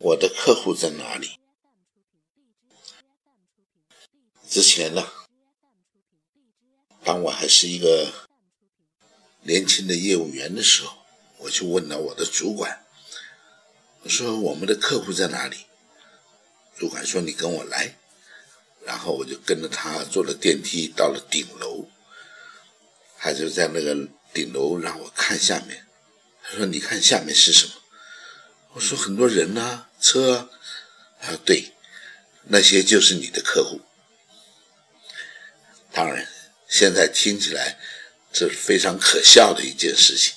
[0.00, 1.40] 我的客户在哪里？
[4.48, 5.04] 之前呢，
[7.02, 8.28] 当我还是一个
[9.42, 10.98] 年轻的业务员的时候，
[11.38, 12.86] 我就问了我的主管，
[14.02, 15.66] 我说我们的客户在哪里？
[16.76, 17.96] 主管说你跟我来，
[18.86, 21.88] 然后我就跟着他坐了电梯到了顶楼，
[23.16, 25.88] 他就在那个顶楼让我看下面，
[26.40, 27.72] 他说你看下面是什么？
[28.74, 30.48] 我说很多人呐，车，
[31.20, 31.72] 啊对，
[32.44, 33.80] 那些就是你的客户。
[35.92, 36.28] 当然，
[36.68, 37.78] 现在听起来
[38.32, 40.34] 这是非常可笑的一件事情。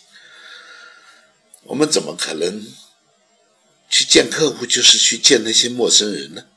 [1.64, 2.66] 我们怎么可能
[3.90, 6.48] 去见客户，就是去见那些陌生人呢？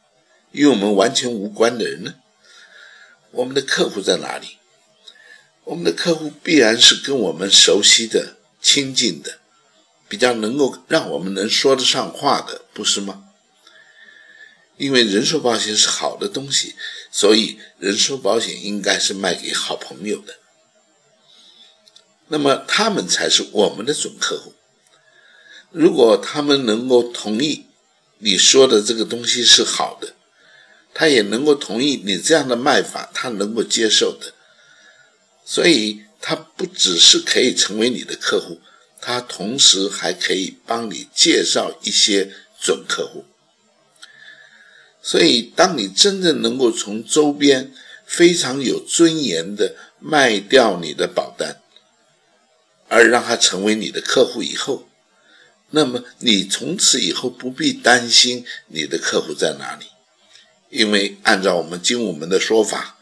[0.53, 2.15] 与我们完全无关的人呢？
[3.33, 4.59] 我们的客户在哪里？
[5.65, 9.41] 我们的客户必然是跟我们熟悉的、亲近的，
[10.09, 13.25] 比较能够让我们能说得上话的，不是吗？
[14.77, 16.75] 因为人寿保险是好的东西，
[17.13, 20.35] 所以人寿保险应该是卖给好朋友的。
[22.29, 24.55] 那么他们才是我们的准客户。
[25.71, 27.67] 如果他们能够同意
[28.19, 30.15] 你说的这个东西是好的，
[30.93, 34.33] 他也能够同意你这样的卖法，他能够接受的。
[35.45, 38.61] 所以他不只是可以成为你的客户，
[39.07, 43.27] 他同时还可以帮你介绍一些准客户。
[45.03, 47.71] 所以，当你真正能够从周边
[48.07, 51.61] 非常有尊严的卖掉你的保单，
[52.89, 54.89] 而让他成为你的客户以后，
[55.69, 59.85] 那么你从此以后不必担心你的客户在哪里，
[60.71, 62.97] 因为按照我们精武门的说法，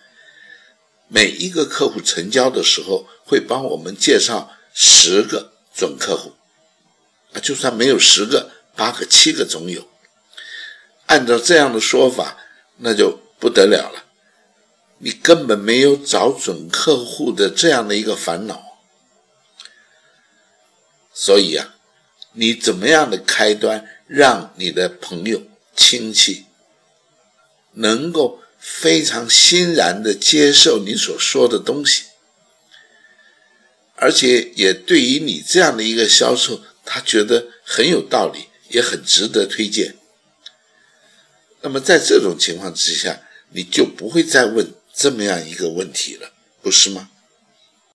[1.06, 6.32] 每一个客户成交的时候会帮我们介绍十个准客户，
[7.32, 9.88] 啊，就算没有十个，八个、七个总有。
[11.06, 12.38] 按照这样的说法，
[12.78, 14.04] 那就不得了了。
[14.98, 18.78] 你根本没有找准客户的这样的一个烦恼。
[21.12, 21.74] 所以啊，
[22.32, 25.42] 你怎么样的开端，让你的朋友、
[25.76, 26.46] 亲戚
[27.72, 32.04] 能够非常欣然的接受你所说的东西，
[34.02, 39.94] 而且也对于你这样的一个销售，他觉得很有道理，也很值得推荐。
[41.60, 43.20] 那么在这种情况之下，
[43.52, 47.10] 你就不会再问这么样一个问题了，不是吗？